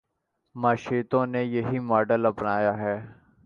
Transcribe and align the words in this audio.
معیشتوں 0.55 1.25
نے 1.25 1.43
یہی 1.43 1.79
ماڈل 1.79 2.25
اپنایا 2.25 2.77
ہے۔ 2.77 2.95